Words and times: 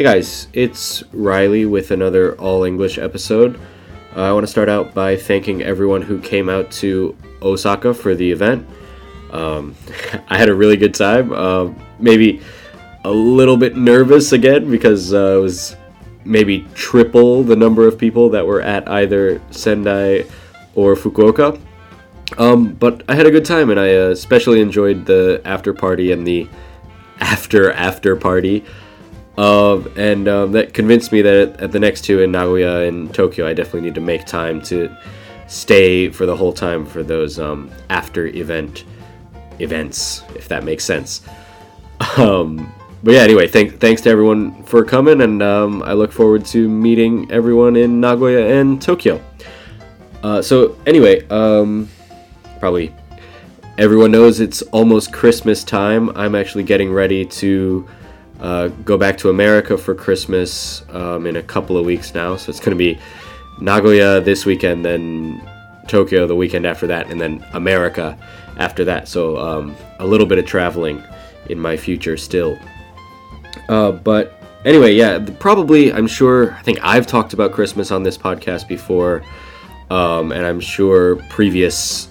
Hey 0.00 0.04
guys, 0.04 0.48
it's 0.54 1.02
Reilly 1.12 1.66
with 1.66 1.90
another 1.90 2.34
all 2.36 2.64
English 2.64 2.96
episode. 2.96 3.60
Uh, 4.16 4.22
I 4.22 4.32
want 4.32 4.44
to 4.44 4.50
start 4.50 4.70
out 4.70 4.94
by 4.94 5.14
thanking 5.14 5.60
everyone 5.62 6.00
who 6.00 6.18
came 6.18 6.48
out 6.48 6.70
to 6.80 7.14
Osaka 7.42 7.92
for 7.92 8.14
the 8.14 8.32
event. 8.32 8.66
Um, 9.30 9.74
I 10.28 10.38
had 10.38 10.48
a 10.48 10.54
really 10.54 10.78
good 10.78 10.94
time. 10.94 11.34
Uh, 11.34 11.74
maybe 11.98 12.40
a 13.04 13.10
little 13.10 13.58
bit 13.58 13.76
nervous 13.76 14.32
again 14.32 14.70
because 14.70 15.12
uh, 15.12 15.36
it 15.36 15.42
was 15.42 15.76
maybe 16.24 16.66
triple 16.72 17.42
the 17.42 17.54
number 17.54 17.86
of 17.86 17.98
people 17.98 18.30
that 18.30 18.46
were 18.46 18.62
at 18.62 18.88
either 18.88 19.38
Sendai 19.50 20.24
or 20.76 20.94
Fukuoka. 20.94 21.60
Um, 22.38 22.72
but 22.72 23.02
I 23.06 23.16
had 23.16 23.26
a 23.26 23.30
good 23.30 23.44
time 23.44 23.68
and 23.68 23.78
I 23.78 23.96
uh, 23.96 24.08
especially 24.08 24.62
enjoyed 24.62 25.04
the 25.04 25.42
after 25.44 25.74
party 25.74 26.10
and 26.10 26.26
the 26.26 26.48
after 27.20 27.70
after 27.70 28.16
party. 28.16 28.64
Um, 29.40 29.90
and 29.96 30.28
um, 30.28 30.52
that 30.52 30.74
convinced 30.74 31.12
me 31.12 31.22
that 31.22 31.62
at 31.62 31.72
the 31.72 31.80
next 31.80 32.02
two 32.02 32.20
in 32.20 32.30
Nagoya 32.30 32.86
and 32.86 33.12
Tokyo, 33.14 33.46
I 33.46 33.54
definitely 33.54 33.80
need 33.80 33.94
to 33.94 34.00
make 34.02 34.26
time 34.26 34.60
to 34.64 34.94
stay 35.48 36.10
for 36.10 36.26
the 36.26 36.36
whole 36.36 36.52
time 36.52 36.84
for 36.84 37.02
those 37.02 37.38
um, 37.38 37.70
after 37.88 38.26
event 38.26 38.84
events, 39.58 40.24
if 40.34 40.46
that 40.48 40.62
makes 40.64 40.84
sense. 40.84 41.22
Um, 42.16 42.72
but 43.02 43.12
yeah, 43.12 43.20
anyway, 43.20 43.46
thank, 43.46 43.78
thanks 43.78 44.00
to 44.02 44.10
everyone 44.10 44.62
for 44.64 44.84
coming, 44.84 45.20
and 45.20 45.42
um, 45.42 45.82
I 45.82 45.92
look 45.92 46.12
forward 46.12 46.46
to 46.46 46.66
meeting 46.66 47.30
everyone 47.30 47.76
in 47.76 48.00
Nagoya 48.00 48.58
and 48.58 48.80
Tokyo. 48.80 49.22
Uh, 50.22 50.40
so, 50.40 50.78
anyway, 50.86 51.26
um, 51.28 51.90
probably 52.58 52.94
everyone 53.76 54.10
knows 54.10 54.40
it's 54.40 54.62
almost 54.62 55.12
Christmas 55.12 55.62
time. 55.62 56.10
I'm 56.16 56.34
actually 56.34 56.64
getting 56.64 56.90
ready 56.90 57.26
to 57.26 57.86
uh, 58.40 58.68
go 58.84 58.96
back 58.96 59.18
to 59.18 59.30
America 59.30 59.76
for 59.76 59.94
Christmas 59.94 60.82
um, 60.90 61.26
in 61.26 61.36
a 61.36 61.42
couple 61.42 61.76
of 61.76 61.84
weeks 61.84 62.14
now. 62.14 62.36
So 62.36 62.50
it's 62.50 62.60
going 62.60 62.76
to 62.76 62.76
be 62.76 62.98
Nagoya 63.60 64.20
this 64.20 64.46
weekend, 64.46 64.84
then 64.84 65.46
Tokyo 65.86 66.26
the 66.26 66.36
weekend 66.36 66.66
after 66.66 66.86
that, 66.86 67.10
and 67.10 67.20
then 67.20 67.44
America 67.52 68.16
after 68.56 68.84
that. 68.84 69.08
So 69.08 69.36
um, 69.38 69.76
a 69.98 70.06
little 70.06 70.26
bit 70.26 70.38
of 70.38 70.46
traveling 70.46 71.02
in 71.48 71.58
my 71.58 71.76
future 71.76 72.16
still. 72.16 72.58
Uh, 73.68 73.92
but 73.92 74.40
anyway, 74.64 74.94
yeah, 74.94 75.18
probably, 75.38 75.92
I'm 75.92 76.06
sure, 76.06 76.52
I 76.54 76.62
think 76.62 76.78
I've 76.82 77.06
talked 77.06 77.32
about 77.32 77.52
Christmas 77.52 77.90
on 77.90 78.02
this 78.02 78.16
podcast 78.16 78.68
before, 78.68 79.22
um, 79.90 80.32
and 80.32 80.46
I'm 80.46 80.60
sure 80.60 81.16
previous, 81.28 82.08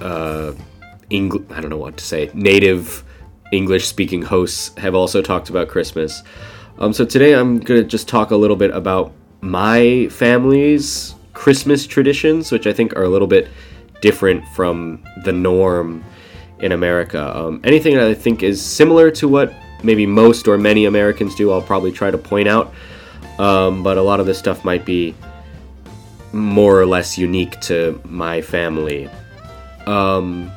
uh, 0.00 0.52
English, 1.10 1.44
I 1.50 1.60
don't 1.60 1.70
know 1.70 1.76
what 1.76 1.96
to 1.96 2.04
say, 2.04 2.30
native 2.34 3.04
English 3.52 3.86
speaking 3.86 4.22
hosts 4.22 4.76
have 4.78 4.94
also 4.94 5.22
talked 5.22 5.50
about 5.50 5.68
Christmas. 5.68 6.22
Um, 6.78 6.92
so 6.92 7.04
today 7.04 7.34
I'm 7.34 7.58
going 7.58 7.82
to 7.82 7.86
just 7.86 8.08
talk 8.08 8.30
a 8.30 8.36
little 8.36 8.56
bit 8.56 8.70
about 8.70 9.12
my 9.40 10.08
family's 10.10 11.14
Christmas 11.32 11.86
traditions, 11.86 12.50
which 12.50 12.66
I 12.66 12.72
think 12.72 12.96
are 12.96 13.04
a 13.04 13.08
little 13.08 13.28
bit 13.28 13.48
different 14.00 14.46
from 14.48 15.02
the 15.24 15.32
norm 15.32 16.04
in 16.58 16.72
America. 16.72 17.36
Um, 17.36 17.60
anything 17.64 17.96
that 17.96 18.06
I 18.06 18.14
think 18.14 18.42
is 18.42 18.62
similar 18.62 19.10
to 19.12 19.28
what 19.28 19.54
maybe 19.82 20.06
most 20.06 20.48
or 20.48 20.58
many 20.58 20.86
Americans 20.86 21.34
do, 21.34 21.52
I'll 21.52 21.62
probably 21.62 21.92
try 21.92 22.10
to 22.10 22.18
point 22.18 22.48
out. 22.48 22.74
Um, 23.38 23.82
but 23.82 23.98
a 23.98 24.02
lot 24.02 24.20
of 24.20 24.26
this 24.26 24.38
stuff 24.38 24.64
might 24.64 24.84
be 24.84 25.14
more 26.32 26.80
or 26.80 26.86
less 26.86 27.16
unique 27.18 27.60
to 27.62 28.00
my 28.04 28.40
family. 28.40 29.08
Um, 29.86 30.50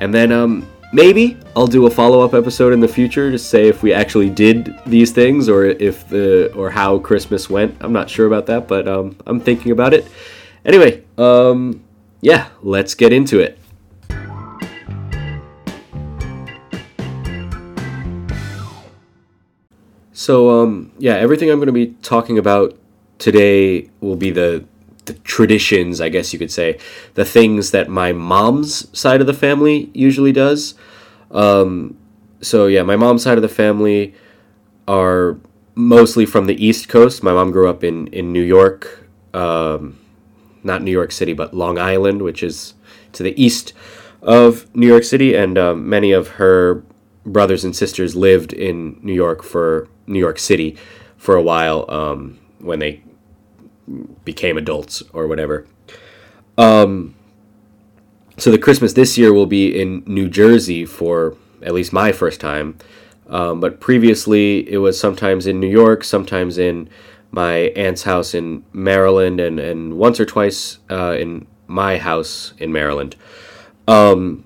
and 0.00 0.14
then 0.14 0.32
um, 0.32 0.66
maybe 0.92 1.38
I'll 1.54 1.66
do 1.66 1.86
a 1.86 1.90
follow-up 1.90 2.34
episode 2.34 2.72
in 2.72 2.80
the 2.80 2.88
future 2.88 3.30
to 3.30 3.38
say 3.38 3.68
if 3.68 3.82
we 3.82 3.92
actually 3.92 4.30
did 4.30 4.74
these 4.86 5.12
things 5.12 5.48
or 5.48 5.64
if 5.64 6.08
the 6.08 6.52
or 6.54 6.70
how 6.70 6.98
Christmas 6.98 7.50
went. 7.50 7.76
I'm 7.80 7.92
not 7.92 8.08
sure 8.08 8.26
about 8.26 8.46
that, 8.46 8.68
but 8.68 8.88
um, 8.88 9.16
I'm 9.26 9.40
thinking 9.40 9.72
about 9.72 9.92
it. 9.92 10.06
Anyway, 10.64 11.04
um, 11.16 11.82
yeah, 12.20 12.48
let's 12.62 12.94
get 12.94 13.12
into 13.12 13.40
it. 13.40 13.58
So 20.12 20.62
um, 20.62 20.92
yeah, 20.98 21.14
everything 21.14 21.50
I'm 21.50 21.58
going 21.58 21.66
to 21.66 21.72
be 21.72 21.94
talking 22.02 22.38
about 22.38 22.76
today 23.18 23.88
will 24.00 24.16
be 24.16 24.30
the 24.30 24.64
the 25.08 25.14
traditions, 25.20 26.00
I 26.00 26.08
guess 26.08 26.32
you 26.32 26.38
could 26.38 26.50
say, 26.50 26.78
the 27.14 27.24
things 27.24 27.72
that 27.72 27.88
my 27.88 28.12
mom's 28.12 28.86
side 28.98 29.20
of 29.20 29.26
the 29.26 29.34
family 29.34 29.90
usually 29.92 30.32
does. 30.32 30.74
Um, 31.30 31.96
so 32.40 32.66
yeah, 32.66 32.82
my 32.82 32.96
mom's 32.96 33.22
side 33.22 33.36
of 33.36 33.42
the 33.42 33.48
family 33.48 34.14
are 34.86 35.38
mostly 35.74 36.24
from 36.24 36.46
the 36.46 36.64
East 36.64 36.88
Coast. 36.88 37.22
My 37.22 37.32
mom 37.32 37.50
grew 37.50 37.68
up 37.68 37.84
in 37.84 38.06
in 38.08 38.32
New 38.32 38.42
York, 38.42 39.08
um, 39.34 39.98
not 40.62 40.82
New 40.82 40.92
York 40.92 41.12
City, 41.12 41.32
but 41.32 41.54
Long 41.54 41.78
Island, 41.78 42.22
which 42.22 42.42
is 42.42 42.74
to 43.12 43.22
the 43.22 43.40
east 43.42 43.72
of 44.22 44.72
New 44.74 44.86
York 44.86 45.04
City, 45.04 45.34
and 45.34 45.58
um, 45.58 45.88
many 45.88 46.12
of 46.12 46.28
her 46.28 46.82
brothers 47.24 47.64
and 47.64 47.74
sisters 47.76 48.16
lived 48.16 48.52
in 48.52 48.98
New 49.02 49.12
York 49.12 49.42
for 49.42 49.88
New 50.06 50.18
York 50.18 50.38
City 50.38 50.76
for 51.16 51.36
a 51.36 51.42
while 51.42 51.84
um, 51.88 52.38
when 52.58 52.78
they 52.78 53.02
became 54.24 54.56
adults 54.58 55.02
or 55.12 55.26
whatever. 55.26 55.66
Um, 56.56 57.14
so 58.36 58.50
the 58.50 58.58
Christmas 58.58 58.92
this 58.92 59.18
year 59.18 59.32
will 59.32 59.46
be 59.46 59.80
in 59.80 60.02
New 60.06 60.28
Jersey 60.28 60.84
for 60.84 61.36
at 61.62 61.74
least 61.74 61.92
my 61.92 62.12
first 62.12 62.40
time. 62.40 62.78
Um, 63.28 63.60
but 63.60 63.80
previously, 63.80 64.68
it 64.70 64.78
was 64.78 64.98
sometimes 64.98 65.46
in 65.46 65.60
New 65.60 65.68
York, 65.68 66.02
sometimes 66.02 66.56
in 66.56 66.88
my 67.30 67.72
aunt's 67.76 68.04
house 68.04 68.34
in 68.34 68.64
Maryland, 68.72 69.38
and, 69.38 69.60
and 69.60 69.98
once 69.98 70.18
or 70.18 70.24
twice 70.24 70.78
uh, 70.90 71.14
in 71.18 71.46
my 71.66 71.98
house 71.98 72.54
in 72.58 72.72
Maryland. 72.72 73.16
Um, 73.86 74.44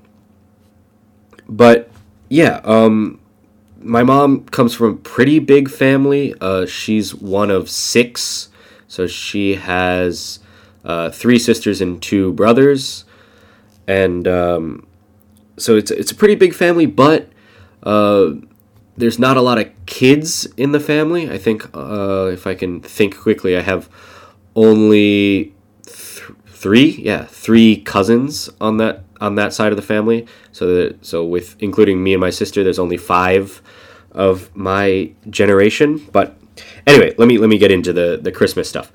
but 1.49 1.91
yeah, 2.29 2.61
um, 2.65 3.21
my 3.81 4.03
mom 4.03 4.47
comes 4.47 4.75
from 4.75 4.93
a 4.93 4.97
pretty 4.97 5.39
big 5.39 5.71
family. 5.71 6.35
Uh, 6.41 6.67
she's 6.67 7.15
one 7.15 7.51
of 7.51 7.71
six 7.71 8.49
so 8.93 9.07
she 9.07 9.55
has 9.55 10.39
uh, 10.85 11.09
three 11.09 11.39
sisters 11.39 11.81
and 11.81 12.03
two 12.03 12.35
brothers, 12.35 13.07
and 13.89 14.29
um, 14.29 14.87
so 15.57 15.77
it's 15.77 15.91
it's 15.91 16.13
a 16.13 16.15
pretty 16.15 16.35
big 16.35 16.53
family. 16.53 16.85
But 16.85 17.31
uh, 17.85 18.33
there's 18.99 19.19
not 19.19 19.39
a 19.39 19.41
lot 19.41 19.57
of 19.57 19.71
kids 19.87 20.47
in 20.59 20.73
the 20.73 20.79
family. 20.79 21.31
I 21.31 21.39
think 21.39 21.75
uh, 21.75 22.29
if 22.35 22.47
I 22.47 22.55
can 22.55 22.83
think 22.83 23.17
quickly, 23.17 23.57
I 23.57 23.63
have 23.63 23.89
only 24.55 25.55
th- 25.87 26.29
three, 26.45 26.91
yeah, 26.91 27.25
three 27.25 27.79
cousins 27.79 28.51
on 28.61 28.77
that 28.77 29.05
on 29.23 29.37
that 29.37 29.55
side 29.55 29.73
of 29.73 29.77
the 29.77 29.89
family. 29.95 30.27
So 30.53 30.67
that 30.67 31.07
so 31.07 31.25
with 31.25 31.57
including 31.61 32.05
me 32.05 32.13
and 32.13 32.21
my 32.21 32.29
sister, 32.29 32.63
there's 32.63 32.79
only 32.79 32.99
five 32.99 33.63
of 34.11 34.55
my 34.55 35.13
generation. 35.31 36.07
But 36.13 36.37
Anyway, 36.87 37.15
let 37.19 37.29
me 37.29 37.39
let 37.39 37.49
me 37.49 37.59
get 37.59 37.71
into 37.71 37.93
the 37.93 38.19
the 38.21 38.33
Christmas 38.33 38.69
stuff. 38.69 38.93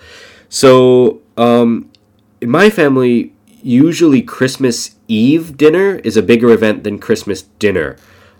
So, 0.49 1.21
um, 1.35 1.91
in 2.39 2.49
my 2.49 2.69
family, 2.69 3.33
usually 3.61 4.21
Christmas 4.21 4.95
Eve 5.07 5.57
dinner 5.57 5.95
is 6.03 6.15
a 6.17 6.23
bigger 6.23 6.51
event 6.51 6.83
than 6.83 6.99
Christmas 6.99 7.43
dinner, 7.59 7.97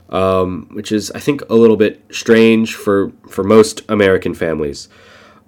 um, 0.10 0.70
which 0.72 0.92
is 0.92 1.12
I 1.12 1.20
think 1.20 1.42
a 1.50 1.56
little 1.56 1.78
bit 1.78 2.04
strange 2.12 2.76
for 2.76 3.12
for 3.30 3.44
most 3.44 3.82
American 3.90 4.34
families. 4.34 4.90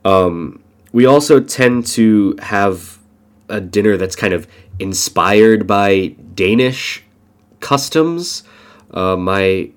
Um, 0.04 0.62
we 0.92 1.06
also 1.06 1.40
tend 1.40 1.86
to 1.88 2.36
have 2.42 3.00
a 3.48 3.62
dinner 3.62 3.98
that's 3.98 4.16
kind 4.16 4.34
of 4.34 4.48
inspired 4.80 5.68
by 5.68 6.16
Danish 6.34 7.04
customs. 7.60 8.44
Uh, 8.92 9.16
my 9.16 9.70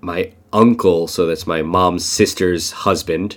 my 0.00 0.32
uncle, 0.52 1.06
so 1.06 1.26
that's 1.26 1.46
my 1.46 1.62
mom's 1.62 2.04
sister's 2.04 2.70
husband, 2.70 3.36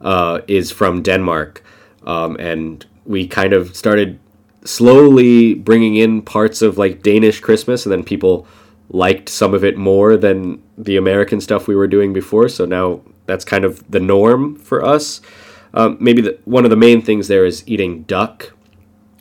uh, 0.00 0.40
is 0.46 0.70
from 0.70 1.02
Denmark. 1.02 1.62
Um, 2.04 2.36
and 2.38 2.84
we 3.04 3.26
kind 3.26 3.52
of 3.52 3.74
started 3.76 4.18
slowly 4.64 5.54
bringing 5.54 5.96
in 5.96 6.22
parts 6.22 6.62
of 6.62 6.78
like 6.78 7.02
Danish 7.02 7.40
Christmas, 7.40 7.86
and 7.86 7.92
then 7.92 8.04
people 8.04 8.46
liked 8.90 9.28
some 9.28 9.54
of 9.54 9.64
it 9.64 9.76
more 9.76 10.16
than 10.16 10.62
the 10.78 10.96
American 10.96 11.40
stuff 11.40 11.66
we 11.66 11.74
were 11.74 11.88
doing 11.88 12.12
before. 12.12 12.48
So 12.48 12.64
now 12.64 13.00
that's 13.26 13.44
kind 13.44 13.64
of 13.64 13.88
the 13.90 14.00
norm 14.00 14.56
for 14.56 14.84
us. 14.84 15.20
Um, 15.74 15.96
maybe 16.00 16.22
the, 16.22 16.38
one 16.44 16.64
of 16.64 16.70
the 16.70 16.76
main 16.76 17.02
things 17.02 17.28
there 17.28 17.44
is 17.44 17.64
eating 17.66 18.02
duck 18.04 18.52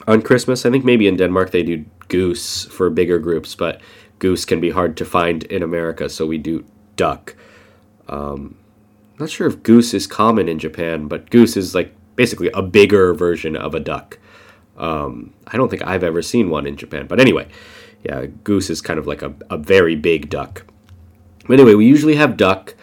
on 0.08 0.22
Christmas. 0.22 0.66
I 0.66 0.72
think 0.72 0.86
maybe 0.86 1.08
in 1.08 1.18
Denmark 1.18 1.52
they 1.52 1.64
do 1.64 1.86
goose 2.08 2.66
for 2.66 2.90
bigger 2.90 3.20
groups, 3.20 3.56
but 3.56 3.81
goose 4.20 4.46
can 4.46 4.62
be 4.62 4.70
hard 4.70 4.96
to 4.98 5.06
find 5.06 5.44
in 5.46 5.64
America, 5.64 6.08
so 6.08 6.26
we 6.26 6.38
do 6.38 6.64
duck. 6.95 7.36
Um, 8.07 8.56
not 9.19 9.30
sure 9.30 9.47
if 9.47 9.63
goose 9.63 9.94
is 9.94 10.07
common 10.07 10.50
in 10.50 10.59
Japan, 10.59 11.07
but 11.07 11.30
goose 11.30 11.56
is 11.56 11.74
like 11.74 11.95
basically 12.15 12.50
a 12.53 12.62
bigger 12.62 13.13
version 13.13 13.56
of 13.56 13.74
a 13.74 13.80
duck. 13.80 14.19
Um, 14.77 15.33
I 15.47 15.57
don't 15.57 15.69
think 15.69 15.86
I've 15.86 16.03
ever 16.03 16.21
seen 16.21 16.50
one 16.50 16.68
in 16.68 16.75
Japan, 16.75 17.07
but 17.07 17.19
anyway, 17.19 17.47
yeah, 18.03 18.25
goose 18.44 18.69
is 18.69 18.81
kind 18.81 19.00
of 19.00 19.07
like 19.07 19.21
a, 19.21 19.33
a 19.50 19.57
very 19.57 19.95
big 19.95 20.30
duck. 20.30 20.65
But 21.47 21.59
anyway, 21.59 21.75
we 21.75 21.86
usually 21.86 22.15
have 22.15 22.38
duck. 22.38 22.75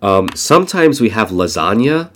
Um, 0.00 0.28
sometimes 0.34 1.00
we 1.00 1.10
have 1.10 1.30
lasagna, 1.30 2.10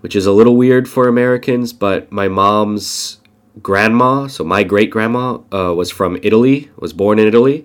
which 0.00 0.16
is 0.16 0.26
a 0.26 0.32
little 0.32 0.56
weird 0.56 0.88
for 0.88 1.06
Americans, 1.06 1.72
but 1.72 2.10
my 2.10 2.28
mom's 2.28 3.20
grandma, 3.62 4.26
so 4.26 4.44
my 4.44 4.62
great 4.62 4.90
grandma, 4.90 5.38
uh, 5.52 5.74
was 5.74 5.90
from 5.90 6.18
Italy, 6.22 6.70
was 6.76 6.92
born 6.92 7.18
in 7.18 7.26
Italy. 7.26 7.64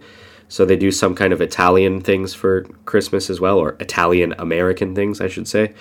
So 0.51 0.65
they 0.65 0.75
do 0.75 0.92
some 0.92 1.15
kind 1.15 1.31
of 1.31 1.39
Italian 1.39 2.01
things 2.01 2.33
for 2.33 2.63
Christmas 2.83 3.30
as 3.30 3.39
well, 3.39 3.57
or 3.57 3.77
Italian 3.80 4.36
American 4.38 4.94
things, 4.94 5.21
I 5.21 5.30
should 5.30 5.48
say. 5.48 5.74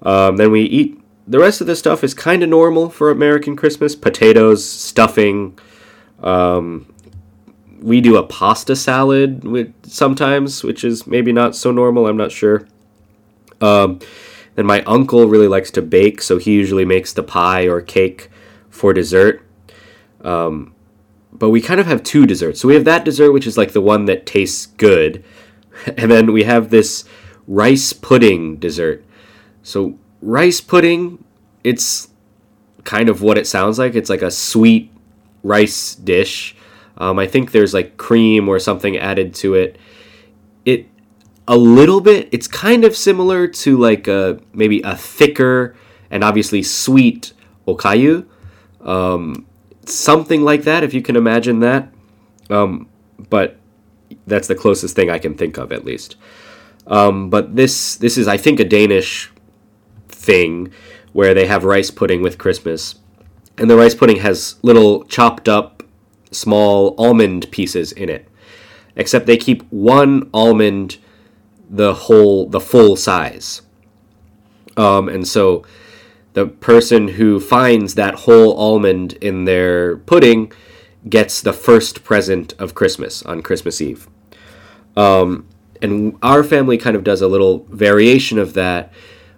Um, 0.00 0.38
then 0.38 0.50
we 0.50 0.62
eat. 0.62 0.98
The 1.28 1.38
rest 1.38 1.60
of 1.60 1.66
the 1.66 1.76
stuff 1.76 2.02
is 2.02 2.14
kind 2.14 2.42
of 2.42 2.48
normal 2.48 2.88
for 2.88 3.10
American 3.10 3.56
Christmas 3.56 3.94
potatoes, 3.94 4.66
stuffing. 4.66 5.58
Um, 6.22 6.90
we 7.82 8.00
do 8.00 8.16
a 8.16 8.22
pasta 8.22 8.74
salad 8.74 9.44
with, 9.44 9.74
sometimes, 9.82 10.64
which 10.64 10.82
is 10.82 11.06
maybe 11.06 11.30
not 11.30 11.54
so 11.54 11.70
normal. 11.70 12.06
I'm 12.06 12.16
not 12.16 12.32
sure. 12.32 12.66
Um, 13.60 13.98
then 14.54 14.64
my 14.64 14.82
uncle 14.84 15.26
really 15.26 15.48
likes 15.48 15.70
to 15.72 15.82
bake, 15.82 16.22
so 16.22 16.38
he 16.38 16.52
usually 16.52 16.86
makes 16.86 17.12
the 17.12 17.22
pie 17.22 17.66
or 17.66 17.82
cake 17.82 18.30
for 18.70 18.94
dessert. 18.94 19.42
Um, 20.22 20.72
but 21.38 21.50
we 21.50 21.60
kind 21.60 21.80
of 21.80 21.86
have 21.86 22.02
two 22.02 22.26
desserts. 22.26 22.60
So 22.60 22.68
we 22.68 22.74
have 22.74 22.84
that 22.84 23.04
dessert, 23.04 23.32
which 23.32 23.46
is 23.46 23.56
like 23.56 23.72
the 23.72 23.80
one 23.80 24.06
that 24.06 24.26
tastes 24.26 24.66
good, 24.66 25.24
and 25.96 26.10
then 26.10 26.32
we 26.32 26.44
have 26.44 26.70
this 26.70 27.04
rice 27.46 27.92
pudding 27.92 28.56
dessert. 28.56 29.04
So 29.62 29.98
rice 30.22 30.60
pudding, 30.60 31.24
it's 31.64 32.08
kind 32.84 33.08
of 33.08 33.22
what 33.22 33.38
it 33.38 33.46
sounds 33.46 33.78
like. 33.78 33.94
It's 33.94 34.10
like 34.10 34.22
a 34.22 34.30
sweet 34.30 34.90
rice 35.42 35.94
dish. 35.94 36.56
Um, 36.98 37.18
I 37.18 37.26
think 37.26 37.52
there's 37.52 37.74
like 37.74 37.96
cream 37.96 38.48
or 38.48 38.58
something 38.58 38.96
added 38.96 39.34
to 39.36 39.54
it. 39.54 39.78
It 40.64 40.86
a 41.48 41.56
little 41.56 42.00
bit. 42.00 42.28
It's 42.32 42.48
kind 42.48 42.84
of 42.84 42.96
similar 42.96 43.46
to 43.46 43.76
like 43.76 44.08
a 44.08 44.40
maybe 44.52 44.80
a 44.82 44.96
thicker 44.96 45.76
and 46.10 46.24
obviously 46.24 46.62
sweet 46.62 47.32
okayu. 47.66 48.26
Um, 48.80 49.46
something 49.86 50.42
like 50.42 50.62
that, 50.64 50.82
if 50.82 50.94
you 50.94 51.02
can 51.02 51.16
imagine 51.16 51.60
that. 51.60 51.88
Um, 52.50 52.88
but 53.28 53.56
that's 54.26 54.48
the 54.48 54.54
closest 54.54 54.94
thing 54.94 55.10
I 55.10 55.18
can 55.18 55.34
think 55.34 55.58
of, 55.58 55.72
at 55.72 55.84
least. 55.84 56.16
Um, 56.86 57.30
but 57.30 57.56
this 57.56 57.96
this 57.96 58.16
is, 58.16 58.28
I 58.28 58.36
think, 58.36 58.60
a 58.60 58.64
Danish 58.64 59.32
thing 60.08 60.72
where 61.12 61.34
they 61.34 61.46
have 61.46 61.64
rice 61.64 61.90
pudding 61.90 62.22
with 62.22 62.38
Christmas, 62.38 62.96
and 63.58 63.68
the 63.68 63.76
rice 63.76 63.94
pudding 63.94 64.18
has 64.18 64.56
little 64.62 65.04
chopped 65.04 65.48
up 65.48 65.82
small 66.30 66.94
almond 66.98 67.50
pieces 67.50 67.92
in 67.92 68.08
it. 68.08 68.28
Except 68.94 69.26
they 69.26 69.36
keep 69.36 69.62
one 69.70 70.30
almond 70.32 70.98
the 71.68 71.94
whole 71.94 72.48
the 72.48 72.60
full 72.60 72.96
size. 72.96 73.62
Um, 74.76 75.08
and 75.08 75.26
so 75.26 75.64
the 76.36 76.46
person 76.46 77.08
who 77.08 77.40
finds 77.40 77.94
that 77.94 78.14
whole 78.14 78.54
almond 78.58 79.14
in 79.22 79.46
their 79.46 79.96
pudding 79.96 80.52
gets 81.08 81.40
the 81.40 81.54
first 81.54 82.04
present 82.04 82.52
of 82.58 82.74
Christmas 82.74 83.22
on 83.22 83.40
Christmas 83.40 83.80
Eve. 83.80 84.06
Um, 84.98 85.48
and 85.80 86.18
our 86.20 86.44
family 86.44 86.76
kind 86.76 86.94
of 86.94 87.04
does 87.04 87.22
a 87.22 87.26
little 87.26 87.64
variation 87.70 88.38
of 88.38 88.52
that 88.52 88.92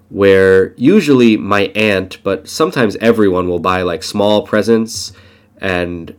where 0.09 0.75
usually 0.75 1.37
my 1.37 1.71
aunt, 1.77 2.21
but 2.25 2.49
sometimes 2.49 2.97
everyone 2.97 3.49
will 3.49 3.61
buy 3.61 3.83
like 3.83 4.03
small 4.03 4.45
presents 4.45 5.13
and 5.59 6.17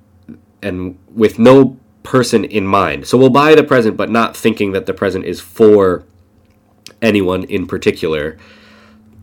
and 0.61 0.97
with 1.13 1.37
no 1.37 1.77
person 2.03 2.45
in 2.45 2.65
mind. 2.65 3.05
So 3.05 3.17
we'll 3.17 3.29
buy 3.31 3.53
the 3.53 3.65
present 3.65 3.97
but 3.97 4.09
not 4.09 4.33
thinking 4.33 4.71
that 4.71 4.85
the 4.85 4.93
present 4.93 5.25
is 5.25 5.41
for 5.41 6.05
anyone 7.01 7.43
in 7.43 7.67
particular. 7.67 8.37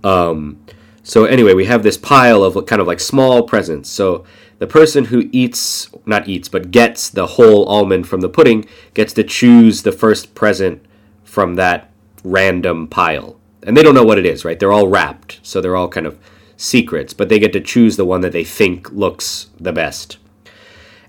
Um, 0.04 0.60
so 1.06 1.24
anyway, 1.24 1.54
we 1.54 1.66
have 1.66 1.84
this 1.84 1.96
pile 1.96 2.42
of 2.42 2.66
kind 2.66 2.80
of 2.80 2.88
like 2.88 2.98
small 2.98 3.44
presents. 3.44 3.88
So 3.88 4.24
the 4.58 4.66
person 4.66 5.04
who 5.04 5.30
eats, 5.30 5.88
not 6.04 6.28
eats, 6.28 6.48
but 6.48 6.72
gets 6.72 7.08
the 7.08 7.28
whole 7.28 7.64
almond 7.66 8.08
from 8.08 8.22
the 8.22 8.28
pudding 8.28 8.66
gets 8.92 9.12
to 9.12 9.22
choose 9.22 9.82
the 9.82 9.92
first 9.92 10.34
present 10.34 10.84
from 11.22 11.54
that 11.54 11.92
random 12.24 12.88
pile. 12.88 13.38
And 13.62 13.76
they 13.76 13.84
don't 13.84 13.94
know 13.94 14.02
what 14.02 14.18
it 14.18 14.26
is, 14.26 14.44
right? 14.44 14.58
They're 14.58 14.72
all 14.72 14.88
wrapped, 14.88 15.38
so 15.44 15.60
they're 15.60 15.76
all 15.76 15.86
kind 15.86 16.08
of 16.08 16.18
secrets, 16.56 17.14
but 17.14 17.28
they 17.28 17.38
get 17.38 17.52
to 17.52 17.60
choose 17.60 17.96
the 17.96 18.04
one 18.04 18.22
that 18.22 18.32
they 18.32 18.42
think 18.42 18.90
looks 18.90 19.50
the 19.60 19.72
best. 19.72 20.18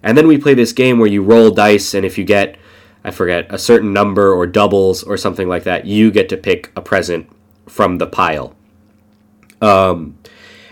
And 0.04 0.16
then 0.16 0.28
we 0.28 0.38
play 0.38 0.54
this 0.54 0.74
game 0.74 1.00
where 1.00 1.10
you 1.10 1.24
roll 1.24 1.50
dice, 1.50 1.96
and 1.96 2.06
if 2.06 2.20
you 2.20 2.24
get, 2.24 2.56
I 3.04 3.10
forget, 3.10 3.48
a 3.50 3.58
certain 3.58 3.94
number 3.94 4.32
or 4.32 4.46
doubles 4.46 5.02
or 5.02 5.18
something 5.18 5.50
like 5.50 5.64
that, 5.64 5.88
you 5.88 6.12
get 6.12 6.30
to 6.30 6.38
pick 6.38 6.72
a 6.76 6.84
present 6.84 7.28
from 7.68 7.98
the 7.98 8.06
pile. 8.06 8.54
Um, 9.62 10.18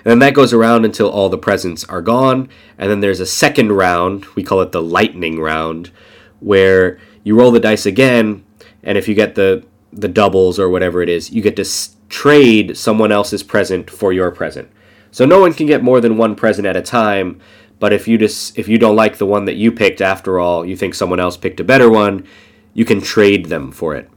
and 0.03 0.11
then 0.11 0.19
that 0.19 0.35
goes 0.35 0.53
around 0.53 0.85
until 0.85 1.09
all 1.09 1.29
the 1.29 1.37
presents 1.37 1.83
are 1.85 2.01
gone. 2.01 2.49
And 2.77 2.91
then 2.91 2.99
there's 2.99 3.19
a 3.19 3.25
second 3.25 3.71
round, 3.71 4.25
we 4.35 4.43
call 4.43 4.61
it 4.61 4.71
the 4.71 4.81
lightning 4.81 5.39
round, 5.39 5.91
where 6.39 6.99
you 7.23 7.37
roll 7.37 7.51
the 7.51 7.59
dice 7.59 7.85
again, 7.87 8.45
and 8.83 8.97
if 8.97 9.07
you 9.07 9.15
get 9.15 9.35
the 9.35 9.65
the 9.91 10.07
doubles 10.09 10.59
or 10.59 10.69
whatever 10.69 11.01
it 11.01 11.07
is, 11.07 11.31
you 11.31 11.41
get 11.41 11.55
to 11.55 11.61
s- 11.61 11.95
trade 12.09 12.77
someone 12.77 13.13
else's 13.13 13.43
present 13.43 13.89
for 13.89 14.11
your 14.11 14.29
present. 14.29 14.69
So 15.09 15.25
no 15.25 15.39
one 15.39 15.53
can 15.53 15.67
get 15.67 15.81
more 15.81 16.01
than 16.01 16.17
one 16.17 16.35
present 16.35 16.67
at 16.67 16.75
a 16.75 16.81
time. 16.81 17.39
But 17.79 17.93
if 17.93 18.07
you 18.07 18.17
just 18.17 18.59
if 18.59 18.67
you 18.67 18.77
don't 18.77 18.95
like 18.95 19.17
the 19.17 19.25
one 19.25 19.45
that 19.45 19.55
you 19.55 19.71
picked 19.71 20.01
after 20.01 20.39
all, 20.39 20.65
you 20.65 20.75
think 20.75 20.93
someone 20.93 21.19
else 21.19 21.37
picked 21.37 21.59
a 21.59 21.63
better 21.63 21.89
one, 21.89 22.27
you 22.73 22.85
can 22.85 23.01
trade 23.01 23.45
them 23.47 23.71
for 23.71 23.95
it. 23.95 24.09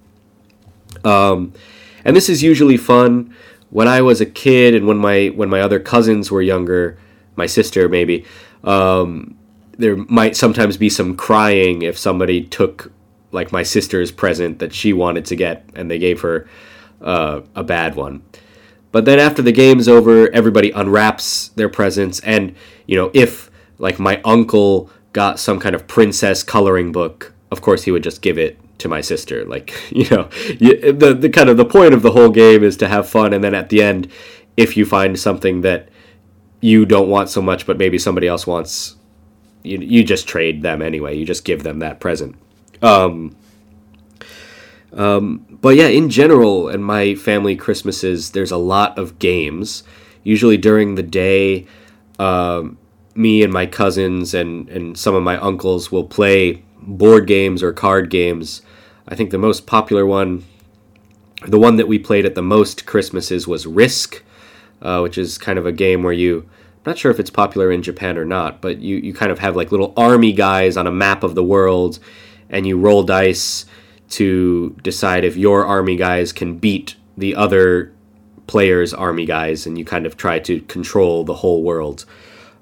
Um, 1.05 1.53
and 2.05 2.15
this 2.17 2.29
is 2.29 2.43
usually 2.43 2.77
fun 2.77 3.35
when 3.71 3.89
I 3.89 4.01
was 4.01 4.21
a 4.21 4.27
kid 4.27 4.75
and 4.75 4.87
when 4.87 4.99
my 4.99 5.29
when 5.29 5.49
my 5.49 5.61
other 5.61 5.81
cousins 5.81 6.31
were 6.31 6.43
younger, 6.43 6.99
my 7.37 7.47
sister 7.47 7.89
maybe, 7.89 8.25
um, 8.65 9.37
there 9.77 9.97
might 9.97 10.37
sometimes 10.37 10.77
be 10.77 10.89
some 10.89 11.17
crying 11.17 11.83
if 11.83 11.99
somebody 11.99 12.43
took 12.43 12.93
like 13.31 13.53
my 13.53 13.63
sister's 13.63 14.11
present 14.11 14.59
that 14.59 14.73
she 14.73 14.93
wanted 14.93 15.25
to 15.27 15.37
get 15.37 15.65
and 15.75 15.91
they 15.91 15.99
gave 15.99 16.21
her 16.23 16.49
uh, 17.03 17.43
a 17.55 17.63
bad 17.63 17.95
one. 17.95 18.23
But 18.91 19.05
then 19.05 19.19
after 19.19 19.43
the 19.43 19.53
game's 19.53 19.87
over, 19.87 20.31
everybody 20.33 20.71
unwraps 20.71 21.49
their 21.49 21.69
presents, 21.69 22.21
and 22.21 22.55
you 22.87 22.97
know 22.97 23.11
if 23.13 23.51
like 23.79 23.99
my 23.99 24.21
uncle 24.25 24.91
got 25.13 25.39
some 25.39 25.61
kind 25.61 25.75
of 25.75 25.87
princess 25.87 26.43
coloring 26.43 26.91
book, 26.91 27.33
of 27.51 27.61
course 27.61 27.85
he 27.85 27.91
would 27.91 28.03
just 28.03 28.23
give 28.23 28.39
it 28.39 28.59
to 28.79 28.89
my 28.89 29.01
sister. 29.01 29.45
Like, 29.45 29.75
you 29.91 30.09
know, 30.11 30.29
you, 30.59 30.93
the, 30.93 31.15
the 31.15 31.29
kind 31.29 31.49
of 31.49 31.57
the 31.57 31.65
point 31.65 31.95
of 31.95 32.03
the 32.03 32.13
whole 32.13 32.31
game 32.31 32.63
is 32.63 32.77
to 32.79 32.89
have 32.89 33.09
fun. 33.09 33.33
And 33.33 33.43
then 33.45 33.55
at 33.55 33.69
the 33.69 33.83
end, 33.83 34.11
if 34.57 34.77
you 34.77 34.85
find 34.85 35.19
something 35.19 35.61
that 35.63 35.89
you 36.61 36.85
don't 36.85 37.09
want 37.09 37.29
so 37.29 37.41
much, 37.41 37.67
but 37.67 37.79
maybe 37.79 37.99
somebody 37.99 38.27
else 38.27 38.47
wants, 38.47 38.97
you, 39.63 39.79
you 39.79 40.03
just 40.03 40.27
trade 40.27 40.63
them 40.63 40.83
anyway. 40.83 41.17
You 41.17 41.25
just 41.25 41.45
give 41.45 41.63
them 41.63 41.79
that 41.81 42.01
present. 42.01 42.37
Um, 42.83 43.37
um, 44.93 45.59
but 45.61 45.77
yeah, 45.77 45.87
in 45.87 46.11
general, 46.11 46.69
in 46.69 46.83
my 46.83 47.15
family 47.15 47.57
Christmases, 47.57 48.31
there's 48.31 48.51
a 48.51 48.57
lot 48.57 48.99
of 48.99 49.19
games. 49.19 49.85
Usually 50.25 50.57
during 50.57 50.95
the 50.95 51.03
day, 51.03 51.67
um, 52.19 52.79
me 53.15 53.43
and 53.43 53.53
my 53.53 53.67
cousins 53.67 54.35
and, 54.35 54.69
and 54.69 54.97
some 54.99 55.15
of 55.15 55.23
my 55.23 55.37
uncles 55.39 55.93
will 55.93 56.05
play 56.05 56.65
board 56.81 57.27
games 57.27 57.63
or 57.63 57.73
card 57.73 58.11
games 58.11 58.63
I 59.09 59.15
think 59.15 59.31
the 59.31 59.39
most 59.39 59.67
popular 59.67 60.05
one, 60.05 60.45
the 61.47 61.59
one 61.59 61.77
that 61.77 61.89
we 61.89 61.99
played 61.99 62.27
at 62.27 62.35
the 62.35 62.43
most 62.43 62.85
Christmases 62.85 63.49
was 63.49 63.67
Risk, 63.67 64.23
uh, 64.83 65.01
which 65.01 65.17
is 65.17 65.39
kind 65.39 65.59
of 65.59 65.67
a 65.67 65.73
game 65.73 66.03
where 66.03 66.13
you, 66.13 66.41
I'm 66.43 66.93
not 66.93 66.99
sure 66.99 67.11
if 67.11 67.19
it's 67.19 67.31
popular 67.31 67.73
in 67.73 67.83
Japan 67.83 68.19
or 68.19 68.25
not, 68.25 68.61
but 68.61 68.79
you, 68.79 68.97
you 68.97 69.15
kind 69.15 69.33
of 69.33 69.39
have 69.39 69.57
like 69.57 69.73
little 69.73 69.95
army 69.97 70.33
guys 70.33 70.77
on 70.77 70.87
a 70.87 70.93
map 70.93 71.23
of 71.23 71.35
the 71.35 71.43
world, 71.43 71.99
and 72.51 72.67
you 72.67 72.79
roll 72.79 73.03
dice 73.03 73.65
to 74.11 74.77
decide 74.83 75.25
if 75.25 75.37
your 75.37 75.65
army 75.65 75.97
guys 75.97 76.33
can 76.33 76.59
beat 76.59 76.97
the 77.17 77.35
other 77.35 77.93
players' 78.47 78.95
army 78.95 79.25
guys, 79.25 79.67
and 79.67 79.79
you 79.79 79.85
kind 79.85 80.07
of 80.07 80.17
try 80.17 80.39
to 80.39 80.61
control 80.63 81.25
the 81.25 81.35
whole 81.35 81.63
world. 81.63 82.05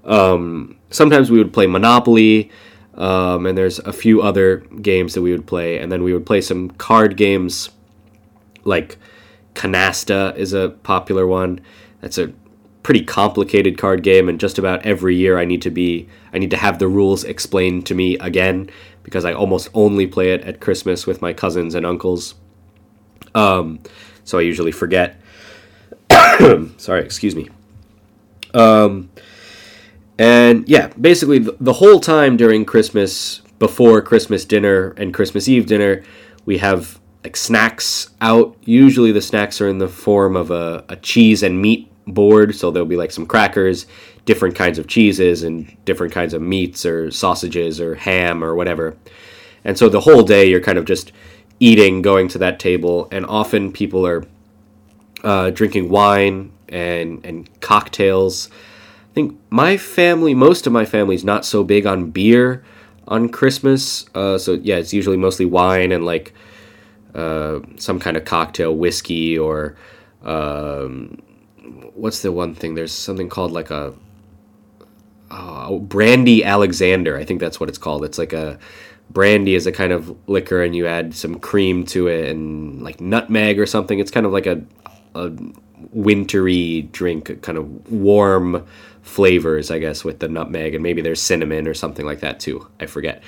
Um, 0.04 0.76
sometimes 0.90 1.30
we 1.30 1.38
would 1.38 1.52
play 1.52 1.66
Monopoly. 1.66 2.50
Um, 2.96 3.44
and 3.46 3.56
there's 3.58 3.78
a 3.80 3.92
few 3.92 4.22
other 4.22 4.58
games 4.80 5.14
that 5.14 5.22
we 5.22 5.32
would 5.32 5.46
play, 5.46 5.78
and 5.78 5.92
then 5.92 6.02
we 6.02 6.12
would 6.12 6.24
play 6.24 6.40
some 6.40 6.70
card 6.70 7.16
games, 7.16 7.70
like 8.64 8.96
Canasta 9.54 10.34
is 10.36 10.52
a 10.52 10.70
popular 10.82 11.26
one. 11.26 11.60
That's 12.00 12.18
a 12.18 12.32
pretty 12.82 13.04
complicated 13.04 13.76
card 13.76 14.02
game, 14.02 14.28
and 14.28 14.40
just 14.40 14.58
about 14.58 14.86
every 14.86 15.14
year 15.14 15.38
I 15.38 15.44
need 15.44 15.60
to 15.62 15.70
be 15.70 16.08
I 16.32 16.38
need 16.38 16.50
to 16.52 16.56
have 16.56 16.78
the 16.78 16.88
rules 16.88 17.24
explained 17.24 17.86
to 17.86 17.94
me 17.94 18.16
again 18.18 18.70
because 19.02 19.24
I 19.24 19.32
almost 19.32 19.68
only 19.74 20.06
play 20.06 20.32
it 20.32 20.42
at 20.42 20.60
Christmas 20.60 21.06
with 21.06 21.20
my 21.20 21.32
cousins 21.32 21.74
and 21.74 21.84
uncles. 21.84 22.34
Um, 23.34 23.80
so 24.24 24.38
I 24.38 24.42
usually 24.42 24.72
forget. 24.72 25.20
Sorry, 26.76 27.04
excuse 27.04 27.36
me. 27.36 27.48
Um, 28.54 29.10
and 30.18 30.68
yeah, 30.68 30.88
basically 31.00 31.38
the, 31.38 31.74
whole 31.74 32.00
time 32.00 32.36
during 32.36 32.64
Christmas, 32.64 33.42
before 33.58 34.00
Christmas 34.00 34.44
dinner 34.44 34.90
and 34.96 35.12
Christmas 35.12 35.48
Eve 35.48 35.66
dinner, 35.66 36.02
we 36.46 36.58
have 36.58 36.98
like 37.22 37.36
snacks 37.36 38.10
out. 38.20 38.56
Usually 38.62 39.12
the 39.12 39.20
snacks 39.20 39.60
are 39.60 39.68
in 39.68 39.78
the 39.78 39.88
form 39.88 40.36
of 40.36 40.50
a, 40.50 40.84
a 40.88 40.96
cheese 40.96 41.42
and 41.42 41.60
meat 41.60 41.90
board. 42.06 42.54
So 42.54 42.70
there'll 42.70 42.86
be 42.86 42.96
like 42.96 43.12
some 43.12 43.26
crackers, 43.26 43.86
different 44.24 44.54
kinds 44.54 44.78
of 44.78 44.86
cheeses, 44.86 45.42
and 45.42 45.76
different 45.84 46.12
kinds 46.12 46.32
of 46.32 46.40
meats 46.40 46.86
or 46.86 47.10
sausages 47.10 47.80
or 47.80 47.96
ham 47.96 48.42
or 48.42 48.54
whatever. 48.54 48.96
And 49.64 49.76
so 49.76 49.88
the 49.88 50.00
whole 50.00 50.22
day 50.22 50.48
you're 50.48 50.60
kind 50.60 50.78
of 50.78 50.84
just 50.84 51.12
eating, 51.58 52.00
going 52.02 52.28
to 52.28 52.38
that 52.38 52.58
table, 52.58 53.08
and 53.10 53.26
often 53.26 53.72
people 53.72 54.06
are 54.06 54.24
uh, 55.24 55.50
drinking 55.50 55.88
wine 55.88 56.52
and 56.68 57.24
and 57.24 57.60
cocktails. 57.60 58.48
I 59.16 59.20
think 59.20 59.40
my 59.48 59.78
family, 59.78 60.34
most 60.34 60.66
of 60.66 60.74
my 60.74 60.84
family, 60.84 61.14
is 61.14 61.24
not 61.24 61.46
so 61.46 61.64
big 61.64 61.86
on 61.86 62.10
beer 62.10 62.62
on 63.08 63.30
Christmas. 63.30 64.04
Uh, 64.14 64.36
so 64.36 64.52
yeah, 64.52 64.76
it's 64.76 64.92
usually 64.92 65.16
mostly 65.16 65.46
wine 65.46 65.90
and 65.90 66.04
like 66.04 66.34
uh, 67.14 67.60
some 67.76 67.98
kind 67.98 68.18
of 68.18 68.26
cocktail, 68.26 68.76
whiskey 68.76 69.38
or 69.38 69.74
um, 70.22 71.22
what's 71.94 72.20
the 72.20 72.30
one 72.30 72.54
thing? 72.54 72.74
There's 72.74 72.92
something 72.92 73.30
called 73.30 73.52
like 73.52 73.70
a 73.70 73.94
uh, 75.30 75.72
brandy 75.78 76.44
Alexander. 76.44 77.16
I 77.16 77.24
think 77.24 77.40
that's 77.40 77.58
what 77.58 77.70
it's 77.70 77.78
called. 77.78 78.04
It's 78.04 78.18
like 78.18 78.34
a 78.34 78.58
brandy 79.08 79.54
is 79.54 79.66
a 79.66 79.72
kind 79.72 79.92
of 79.92 80.14
liquor, 80.28 80.62
and 80.62 80.76
you 80.76 80.86
add 80.86 81.14
some 81.14 81.40
cream 81.40 81.86
to 81.86 82.08
it 82.08 82.28
and 82.28 82.82
like 82.82 83.00
nutmeg 83.00 83.58
or 83.58 83.64
something. 83.64 83.98
It's 83.98 84.10
kind 84.10 84.26
of 84.26 84.32
like 84.32 84.44
a, 84.46 84.62
a 85.14 85.32
wintry 85.92 86.82
drink, 86.92 87.40
kind 87.40 87.56
of 87.56 87.90
warm 87.90 88.66
flavors, 89.06 89.70
I 89.70 89.78
guess, 89.78 90.04
with 90.04 90.18
the 90.18 90.28
nutmeg, 90.28 90.74
and 90.74 90.82
maybe 90.82 91.00
there's 91.00 91.22
cinnamon 91.22 91.68
or 91.68 91.74
something 91.74 92.04
like 92.04 92.20
that 92.20 92.40
too. 92.40 92.66
I 92.80 92.86
forget. 92.86 93.22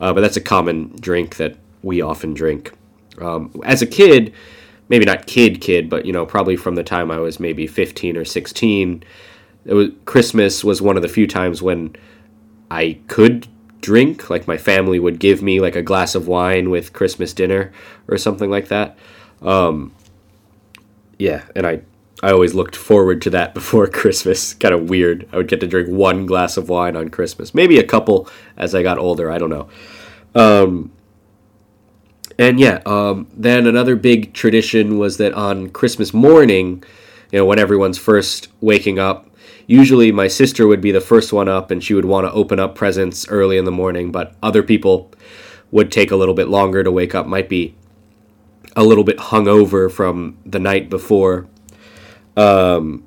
Uh, 0.00 0.12
but 0.12 0.20
that's 0.20 0.36
a 0.36 0.40
common 0.40 0.94
drink 1.00 1.36
that 1.36 1.56
we 1.82 2.02
often 2.02 2.34
drink. 2.34 2.72
Um, 3.18 3.52
as 3.64 3.82
a 3.82 3.86
kid, 3.86 4.32
maybe 4.88 5.04
not 5.04 5.26
kid 5.26 5.60
kid, 5.60 5.88
but 5.88 6.06
you 6.06 6.12
know, 6.12 6.26
probably 6.26 6.56
from 6.56 6.74
the 6.74 6.84
time 6.84 7.10
I 7.10 7.18
was 7.18 7.40
maybe 7.40 7.66
15 7.66 8.16
or 8.16 8.24
16, 8.24 9.04
it 9.64 9.74
was 9.74 9.88
Christmas 10.04 10.62
was 10.62 10.82
one 10.82 10.96
of 10.96 11.02
the 11.02 11.08
few 11.08 11.26
times 11.26 11.62
when 11.62 11.96
I 12.70 12.98
could 13.08 13.48
drink. 13.80 14.28
Like 14.28 14.46
my 14.46 14.58
family 14.58 14.98
would 14.98 15.18
give 15.18 15.42
me 15.42 15.60
like 15.60 15.76
a 15.76 15.82
glass 15.82 16.14
of 16.14 16.28
wine 16.28 16.70
with 16.70 16.92
Christmas 16.92 17.32
dinner 17.32 17.72
or 18.08 18.18
something 18.18 18.50
like 18.50 18.68
that. 18.68 18.98
Um, 19.40 19.94
yeah, 21.18 21.42
and 21.56 21.66
I 21.66 21.82
I 22.22 22.30
always 22.30 22.54
looked 22.54 22.76
forward 22.76 23.20
to 23.22 23.30
that 23.30 23.54
before 23.54 23.86
Christmas. 23.86 24.54
kind 24.54 24.74
of 24.74 24.88
weird. 24.88 25.28
I 25.32 25.36
would 25.36 25.48
get 25.48 25.60
to 25.60 25.66
drink 25.66 25.88
one 25.88 26.26
glass 26.26 26.56
of 26.56 26.68
wine 26.68 26.96
on 26.96 27.08
Christmas, 27.08 27.54
maybe 27.54 27.78
a 27.78 27.84
couple 27.84 28.28
as 28.56 28.74
I 28.74 28.82
got 28.82 28.98
older. 28.98 29.30
I 29.30 29.38
don't 29.38 29.50
know. 29.50 29.68
Um, 30.34 30.92
and 32.38 32.58
yeah, 32.58 32.80
um, 32.86 33.26
then 33.34 33.66
another 33.66 33.96
big 33.96 34.32
tradition 34.32 34.98
was 34.98 35.18
that 35.18 35.34
on 35.34 35.68
Christmas 35.70 36.14
morning, 36.14 36.82
you 37.30 37.38
know, 37.38 37.44
when 37.44 37.58
everyone's 37.58 37.98
first 37.98 38.48
waking 38.60 38.98
up, 38.98 39.28
usually 39.66 40.12
my 40.12 40.28
sister 40.28 40.66
would 40.66 40.80
be 40.80 40.92
the 40.92 41.00
first 41.00 41.32
one 41.32 41.48
up 41.48 41.70
and 41.70 41.82
she 41.84 41.94
would 41.94 42.04
want 42.04 42.26
to 42.26 42.32
open 42.32 42.58
up 42.58 42.74
presents 42.74 43.28
early 43.28 43.58
in 43.58 43.64
the 43.64 43.70
morning, 43.70 44.10
but 44.10 44.34
other 44.42 44.62
people 44.62 45.10
would 45.70 45.90
take 45.90 46.10
a 46.10 46.16
little 46.16 46.34
bit 46.34 46.48
longer 46.48 46.82
to 46.82 46.90
wake 46.90 47.14
up, 47.14 47.26
might 47.26 47.48
be 47.48 47.74
a 48.76 48.84
little 48.84 49.04
bit 49.04 49.18
hungover 49.18 49.90
from 49.90 50.36
the 50.46 50.58
night 50.58 50.88
before. 50.88 51.46
Um, 52.36 53.06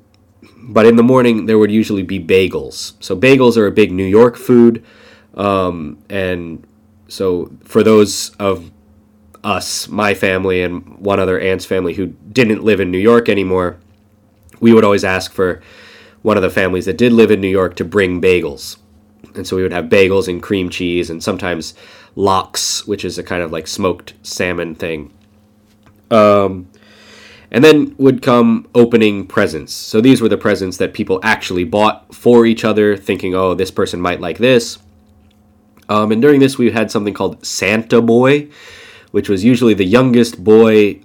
but 0.68 0.86
in 0.86 0.96
the 0.96 1.02
morning, 1.02 1.46
there 1.46 1.58
would 1.58 1.70
usually 1.70 2.02
be 2.02 2.18
bagels. 2.18 2.94
So, 3.00 3.16
bagels 3.16 3.56
are 3.56 3.66
a 3.66 3.70
big 3.70 3.92
New 3.92 4.04
York 4.04 4.36
food. 4.36 4.84
Um, 5.34 5.98
and 6.08 6.66
so, 7.08 7.52
for 7.64 7.82
those 7.82 8.30
of 8.36 8.70
us, 9.44 9.88
my 9.88 10.14
family, 10.14 10.62
and 10.62 10.98
one 10.98 11.20
other 11.20 11.38
aunt's 11.38 11.64
family 11.64 11.94
who 11.94 12.06
didn't 12.06 12.64
live 12.64 12.80
in 12.80 12.90
New 12.90 12.98
York 12.98 13.28
anymore, 13.28 13.78
we 14.60 14.72
would 14.72 14.84
always 14.84 15.04
ask 15.04 15.32
for 15.32 15.62
one 16.22 16.36
of 16.36 16.42
the 16.42 16.50
families 16.50 16.86
that 16.86 16.98
did 16.98 17.12
live 17.12 17.30
in 17.30 17.40
New 17.40 17.48
York 17.48 17.76
to 17.76 17.84
bring 17.84 18.20
bagels. 18.20 18.78
And 19.36 19.46
so 19.46 19.54
we 19.54 19.62
would 19.62 19.72
have 19.72 19.86
bagels 19.86 20.28
and 20.28 20.42
cream 20.42 20.70
cheese 20.70 21.10
and 21.10 21.22
sometimes 21.22 21.74
lox, 22.16 22.86
which 22.86 23.04
is 23.04 23.18
a 23.18 23.22
kind 23.22 23.42
of 23.42 23.52
like 23.52 23.68
smoked 23.68 24.14
salmon 24.22 24.74
thing. 24.74 25.12
Um, 26.10 26.68
and 27.50 27.62
then 27.62 27.94
would 27.98 28.22
come 28.22 28.66
opening 28.74 29.26
presents. 29.26 29.72
So 29.72 30.00
these 30.00 30.20
were 30.20 30.28
the 30.28 30.36
presents 30.36 30.76
that 30.78 30.94
people 30.94 31.20
actually 31.22 31.64
bought 31.64 32.14
for 32.14 32.46
each 32.46 32.64
other, 32.64 32.96
thinking, 32.96 33.34
oh, 33.34 33.54
this 33.54 33.70
person 33.70 34.00
might 34.00 34.20
like 34.20 34.38
this. 34.38 34.78
Um, 35.88 36.10
and 36.10 36.20
during 36.20 36.40
this, 36.40 36.58
we 36.58 36.70
had 36.70 36.90
something 36.90 37.14
called 37.14 37.44
Santa 37.46 38.02
Boy, 38.02 38.48
which 39.12 39.28
was 39.28 39.44
usually 39.44 39.74
the 39.74 39.84
youngest 39.84 40.42
boy 40.42 41.00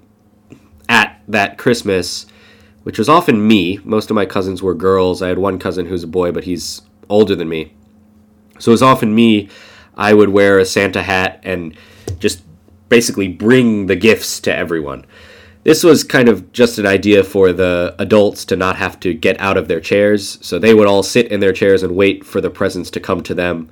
at 0.89 1.21
that 1.27 1.57
Christmas, 1.57 2.25
which 2.83 2.97
was 2.97 3.07
often 3.07 3.47
me. 3.47 3.79
Most 3.83 4.09
of 4.09 4.15
my 4.15 4.25
cousins 4.25 4.63
were 4.63 4.73
girls. 4.73 5.21
I 5.21 5.27
had 5.27 5.37
one 5.37 5.59
cousin 5.59 5.85
who's 5.85 6.03
a 6.03 6.07
boy, 6.07 6.31
but 6.31 6.45
he's 6.45 6.81
older 7.09 7.35
than 7.35 7.47
me. 7.47 7.73
So 8.57 8.71
it 8.71 8.73
was 8.73 8.81
often 8.83 9.13
me. 9.13 9.49
I 9.95 10.13
would 10.13 10.29
wear 10.29 10.57
a 10.57 10.65
Santa 10.65 11.03
hat 11.03 11.39
and 11.43 11.77
just 12.19 12.41
basically 12.89 13.27
bring 13.27 13.85
the 13.85 13.95
gifts 13.95 14.39
to 14.41 14.55
everyone. 14.55 15.05
This 15.63 15.83
was 15.83 16.03
kind 16.03 16.27
of 16.27 16.51
just 16.51 16.79
an 16.79 16.87
idea 16.87 17.23
for 17.23 17.53
the 17.53 17.95
adults 17.99 18.45
to 18.45 18.55
not 18.55 18.77
have 18.77 18.99
to 19.01 19.13
get 19.13 19.39
out 19.39 19.57
of 19.57 19.67
their 19.67 19.79
chairs, 19.79 20.39
so 20.41 20.57
they 20.57 20.73
would 20.73 20.87
all 20.87 21.03
sit 21.03 21.31
in 21.31 21.39
their 21.39 21.53
chairs 21.53 21.83
and 21.83 21.95
wait 21.95 22.25
for 22.25 22.41
the 22.41 22.49
presents 22.49 22.89
to 22.91 22.99
come 22.99 23.21
to 23.23 23.35
them, 23.35 23.69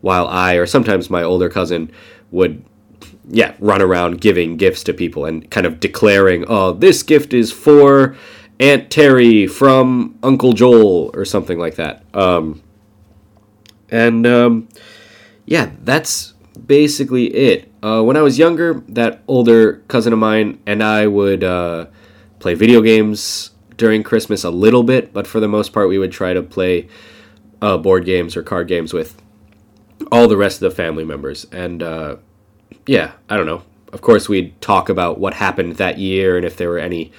while 0.00 0.28
I, 0.28 0.54
or 0.54 0.66
sometimes 0.66 1.10
my 1.10 1.22
older 1.22 1.48
cousin, 1.48 1.90
would 2.30 2.64
yeah, 3.28 3.54
run 3.58 3.82
around 3.82 4.20
giving 4.20 4.56
gifts 4.56 4.84
to 4.84 4.92
people 4.92 5.24
and 5.24 5.50
kind 5.50 5.66
of 5.66 5.80
declaring, 5.80 6.44
oh, 6.48 6.72
this 6.72 7.02
gift 7.02 7.32
is 7.32 7.52
for 7.52 8.16
Aunt 8.60 8.90
Terry 8.90 9.46
from 9.46 10.18
Uncle 10.22 10.52
Joel 10.52 11.10
or 11.14 11.24
something 11.24 11.58
like 11.58 11.76
that. 11.76 12.04
Um, 12.14 12.62
and 13.90 14.26
um, 14.26 14.68
yeah, 15.46 15.70
that's 15.82 16.34
basically 16.66 17.26
it. 17.26 17.71
Uh, 17.82 18.02
when 18.02 18.16
I 18.16 18.22
was 18.22 18.38
younger, 18.38 18.82
that 18.88 19.22
older 19.26 19.78
cousin 19.88 20.12
of 20.12 20.18
mine 20.18 20.60
and 20.66 20.82
I 20.82 21.06
would 21.06 21.42
uh, 21.42 21.86
play 22.38 22.54
video 22.54 22.80
games 22.80 23.50
during 23.76 24.04
Christmas 24.04 24.44
a 24.44 24.50
little 24.50 24.84
bit, 24.84 25.12
but 25.12 25.26
for 25.26 25.40
the 25.40 25.48
most 25.48 25.72
part, 25.72 25.88
we 25.88 25.98
would 25.98 26.12
try 26.12 26.32
to 26.32 26.42
play 26.42 26.88
uh, 27.60 27.76
board 27.76 28.04
games 28.04 28.36
or 28.36 28.42
card 28.42 28.68
games 28.68 28.92
with 28.92 29.20
all 30.12 30.28
the 30.28 30.36
rest 30.36 30.62
of 30.62 30.70
the 30.70 30.76
family 30.76 31.04
members. 31.04 31.46
And 31.50 31.82
uh, 31.82 32.16
yeah, 32.86 33.12
I 33.28 33.36
don't 33.36 33.46
know. 33.46 33.62
Of 33.92 34.00
course, 34.00 34.28
we'd 34.28 34.60
talk 34.60 34.88
about 34.88 35.18
what 35.18 35.34
happened 35.34 35.76
that 35.76 35.98
year 35.98 36.36
and 36.36 36.46
if 36.46 36.56
there 36.56 36.68
were 36.68 36.78
any 36.78 37.12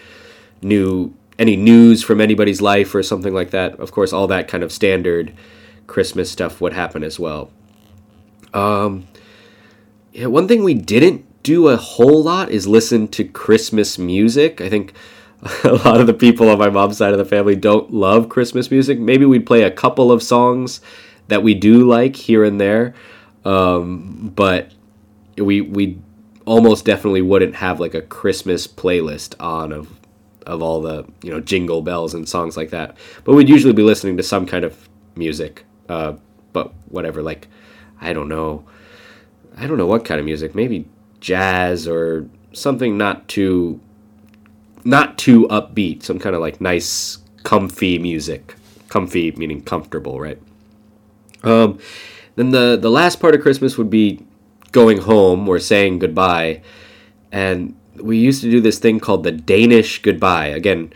new 0.62 1.14
any 1.40 1.56
news 1.56 2.04
from 2.04 2.22
anybody's 2.22 2.62
life 2.62 2.94
or 2.94 3.04
something 3.04 3.34
like 3.34 3.52
that. 3.52 3.80
Of 3.80 3.92
course, 3.92 4.14
all 4.14 4.28
that 4.28 4.48
kind 4.48 4.64
of 4.64 4.72
standard 4.72 5.34
Christmas 5.88 6.32
stuff 6.32 6.62
would 6.62 6.74
happen 6.74 7.04
as 7.04 7.20
well. 7.20 7.52
Um, 8.54 9.08
yeah, 10.14 10.28
one 10.28 10.48
thing 10.48 10.64
we 10.64 10.76
didn't 10.76 11.26
do 11.42 11.68
a 11.68 11.76
whole 11.76 12.24
lot 12.24 12.50
is 12.52 12.68
listen 12.68 13.08
to 13.10 13.24
Christmas 13.24 13.98
music. 13.98 14.62
I 14.62 14.70
think 14.70 14.94
a 15.64 15.74
lot 15.74 16.00
of 16.00 16.08
the 16.08 16.14
people 16.14 16.50
on 16.50 16.60
my 16.60 16.70
mom's 16.70 16.98
side 16.98 17.12
of 17.12 17.18
the 17.18 17.26
family 17.26 17.56
don't 17.56 17.92
love 17.92 18.30
Christmas 18.30 18.70
music. 18.70 19.00
Maybe 19.00 19.26
we'd 19.26 19.46
play 19.46 19.64
a 19.64 19.72
couple 19.72 20.12
of 20.12 20.22
songs 20.22 20.82
that 21.28 21.42
we 21.42 21.56
do 21.56 21.88
like 21.88 22.16
here 22.16 22.44
and 22.44 22.62
there, 22.62 22.94
um, 23.44 24.32
but 24.36 24.72
we 25.38 25.62
we 25.62 26.00
almost 26.46 26.86
definitely 26.86 27.22
wouldn't 27.22 27.56
have 27.56 27.80
like 27.80 27.96
a 27.96 28.02
Christmas 28.02 28.68
playlist 28.68 29.36
on 29.40 29.72
of 29.72 29.90
of 30.46 30.62
all 30.62 30.82
the 30.82 31.06
you 31.24 31.32
know 31.32 31.40
jingle 31.40 31.82
bells 31.82 32.14
and 32.14 32.30
songs 32.30 32.56
like 32.56 32.70
that. 32.70 32.96
But 33.24 33.34
we'd 33.34 33.50
usually 33.50 33.74
be 33.74 33.84
listening 33.84 34.18
to 34.18 34.24
some 34.24 34.46
kind 34.46 34.64
of 34.64 34.88
music. 35.16 35.66
Uh, 35.90 36.14
but 36.52 36.72
whatever, 36.90 37.24
like 37.24 37.48
I 38.00 38.14
don't 38.14 38.30
know, 38.30 38.66
I 39.58 39.68
don't 39.68 39.78
know 39.78 39.86
what 39.86 40.06
kind 40.06 40.20
of 40.20 40.26
music. 40.26 40.56
Maybe 40.56 40.88
jazz 41.20 41.88
or 41.88 42.28
something 42.54 42.98
not 42.98 43.28
too 43.28 43.80
not 44.84 45.18
too 45.18 45.48
upbeat. 45.48 46.04
Some 46.04 46.20
kind 46.20 46.36
of 46.36 46.42
like 46.42 46.60
nice, 46.60 47.20
comfy 47.44 48.00
music. 48.00 48.56
Comfy 48.90 49.32
meaning 49.32 49.62
comfortable, 49.62 50.20
right? 50.20 50.40
Um, 51.44 51.80
then 52.36 52.52
the 52.52 52.78
the 52.80 52.92
last 52.92 53.20
part 53.20 53.36
of 53.36 53.42
Christmas 53.42 53.78
would 53.78 53.90
be 53.90 54.26
going 54.72 55.00
home 55.00 55.48
or 55.48 55.60
saying 55.60 56.00
goodbye. 56.00 56.62
And 57.32 57.76
we 57.96 58.18
used 58.18 58.42
to 58.42 58.52
do 58.52 58.62
this 58.62 58.80
thing 58.80 59.00
called 59.00 59.24
the 59.24 59.32
Danish 59.32 60.02
goodbye. 60.02 60.48
Again, 60.48 60.94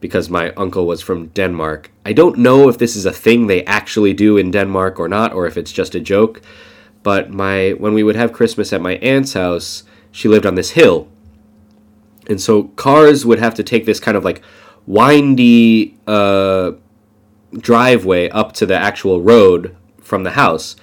because 0.00 0.30
my 0.30 0.52
uncle 0.52 0.86
was 0.86 1.02
from 1.02 1.28
Denmark. 1.28 1.90
I 2.04 2.12
don't 2.12 2.38
know 2.38 2.68
if 2.68 2.78
this 2.78 2.96
is 2.96 3.06
a 3.06 3.12
thing 3.12 3.46
they 3.46 3.64
actually 3.64 4.14
do 4.14 4.36
in 4.36 4.50
Denmark 4.50 4.98
or 4.98 5.08
not, 5.08 5.32
or 5.32 5.46
if 5.46 5.56
it's 5.56 5.72
just 5.72 5.94
a 5.94 6.00
joke. 6.00 6.40
But 7.02 7.30
my 7.30 7.70
when 7.70 7.94
we 7.94 8.02
would 8.02 8.16
have 8.16 8.32
Christmas 8.32 8.72
at 8.72 8.80
my 8.80 8.94
aunt's 8.96 9.34
house, 9.34 9.84
she 10.10 10.28
lived 10.28 10.46
on 10.46 10.54
this 10.54 10.70
hill. 10.70 11.08
And 12.28 12.40
so 12.40 12.64
cars 12.64 13.24
would 13.26 13.38
have 13.38 13.54
to 13.54 13.62
take 13.62 13.86
this 13.86 14.00
kind 14.00 14.16
of 14.16 14.24
like 14.24 14.42
windy 14.86 15.98
uh, 16.06 16.72
driveway 17.56 18.28
up 18.30 18.52
to 18.52 18.66
the 18.66 18.76
actual 18.76 19.20
road 19.20 19.76
from 20.00 20.22
the 20.22 20.32
house. 20.32 20.76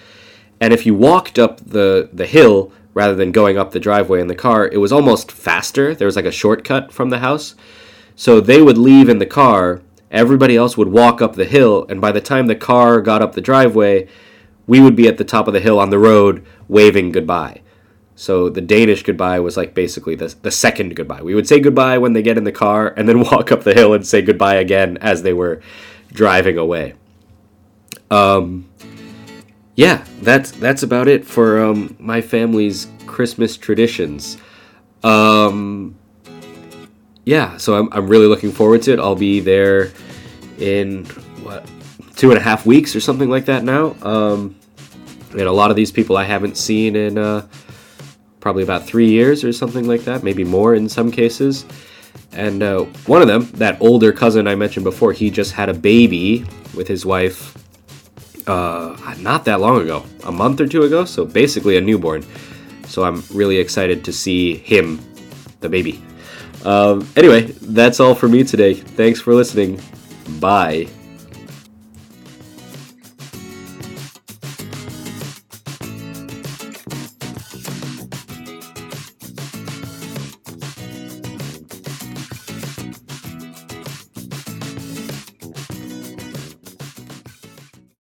And 0.59 0.73
if 0.73 0.85
you 0.85 0.95
walked 0.95 1.37
up 1.37 1.57
the, 1.59 2.09
the 2.11 2.25
hill 2.25 2.71
rather 2.93 3.15
than 3.15 3.31
going 3.31 3.57
up 3.57 3.71
the 3.71 3.79
driveway 3.79 4.19
in 4.19 4.27
the 4.27 4.35
car, 4.35 4.67
it 4.67 4.77
was 4.77 4.91
almost 4.91 5.31
faster. 5.31 5.93
There 5.93 6.07
was 6.07 6.15
like 6.15 6.25
a 6.25 6.31
shortcut 6.31 6.91
from 6.91 7.09
the 7.09 7.19
house. 7.19 7.55
So 8.15 8.41
they 8.41 8.61
would 8.61 8.77
leave 8.77 9.09
in 9.09 9.19
the 9.19 9.25
car, 9.27 9.81
everybody 10.09 10.57
else 10.57 10.75
would 10.75 10.87
walk 10.87 11.21
up 11.21 11.35
the 11.35 11.45
hill, 11.45 11.85
and 11.87 12.01
by 12.01 12.11
the 12.11 12.21
time 12.21 12.47
the 12.47 12.55
car 12.55 12.99
got 13.01 13.21
up 13.21 13.33
the 13.33 13.41
driveway, 13.41 14.07
we 14.67 14.79
would 14.79 14.95
be 14.95 15.07
at 15.07 15.17
the 15.17 15.23
top 15.23 15.47
of 15.47 15.53
the 15.53 15.59
hill 15.59 15.79
on 15.79 15.89
the 15.89 15.97
road 15.97 16.45
waving 16.67 17.11
goodbye. 17.11 17.61
So 18.15 18.49
the 18.49 18.61
Danish 18.61 19.03
goodbye 19.03 19.39
was 19.39 19.57
like 19.57 19.73
basically 19.73 20.15
the, 20.15 20.33
the 20.41 20.51
second 20.51 20.95
goodbye. 20.95 21.21
We 21.21 21.35
would 21.35 21.47
say 21.47 21.59
goodbye 21.59 21.97
when 21.97 22.13
they 22.13 22.21
get 22.21 22.37
in 22.37 22.43
the 22.43 22.51
car 22.51 22.93
and 22.97 23.07
then 23.07 23.19
walk 23.31 23.51
up 23.51 23.63
the 23.63 23.73
hill 23.73 23.93
and 23.93 24.05
say 24.05 24.21
goodbye 24.21 24.55
again 24.55 24.97
as 24.97 25.23
they 25.23 25.33
were 25.33 25.61
driving 26.11 26.57
away. 26.57 26.95
Um, 28.09 28.69
yeah, 29.75 30.03
that's 30.21 30.51
that's 30.51 30.81
about 30.81 31.07
it 31.07 31.25
for 31.25 31.63
um, 31.63 31.95
my 31.99 32.21
family's 32.21 32.87
Christmas 33.05 33.55
traditions. 33.55 34.37
Um, 35.03 35.95
yeah, 37.25 37.57
so 37.57 37.77
I'm, 37.77 37.89
I'm 37.91 38.07
really 38.07 38.25
looking 38.25 38.51
forward 38.51 38.81
to 38.83 38.93
it. 38.93 38.99
I'll 38.99 39.15
be 39.15 39.39
there 39.39 39.91
in 40.57 41.05
what 41.43 41.69
two 42.15 42.31
and 42.31 42.39
a 42.39 42.41
half 42.41 42.65
weeks 42.65 42.95
or 42.95 42.99
something 42.99 43.29
like 43.29 43.45
that 43.45 43.63
now. 43.63 43.95
Um, 44.01 44.56
and 45.31 45.41
a 45.41 45.51
lot 45.51 45.69
of 45.69 45.75
these 45.75 45.91
people 45.91 46.17
I 46.17 46.23
haven't 46.23 46.57
seen 46.57 46.95
in 46.95 47.17
uh, 47.17 47.47
probably 48.39 48.63
about 48.63 48.85
three 48.85 49.09
years 49.09 49.43
or 49.43 49.51
something 49.51 49.87
like 49.87 50.01
that, 50.05 50.23
maybe 50.23 50.43
more 50.43 50.75
in 50.75 50.87
some 50.89 51.11
cases. 51.11 51.65
And 52.31 52.61
uh, 52.61 52.83
one 53.05 53.21
of 53.21 53.27
them, 53.27 53.49
that 53.53 53.81
older 53.81 54.11
cousin 54.11 54.47
I 54.47 54.55
mentioned 54.55 54.83
before, 54.83 55.11
he 55.11 55.29
just 55.29 55.53
had 55.53 55.69
a 55.69 55.73
baby 55.73 56.45
with 56.75 56.87
his 56.87 57.05
wife 57.05 57.57
uh, 58.47 58.95
not 59.19 59.45
that 59.45 59.59
long 59.59 59.81
ago, 59.81 60.05
a 60.23 60.31
month 60.31 60.61
or 60.61 60.67
two 60.67 60.83
ago, 60.83 61.05
so 61.05 61.25
basically 61.25 61.77
a 61.77 61.81
newborn. 61.81 62.23
So 62.85 63.03
I'm 63.03 63.23
really 63.33 63.57
excited 63.57 64.05
to 64.05 64.13
see 64.13 64.55
him, 64.55 64.99
the 65.59 65.69
baby. 65.69 66.01
Um, 66.63 67.07
anyway, 67.15 67.41
that's 67.41 67.99
all 67.99 68.15
for 68.15 68.27
me 68.27 68.43
today. 68.43 68.73
Thanks 68.73 69.19
for 69.19 69.33
listening. 69.33 69.81
Bye. 70.39 70.87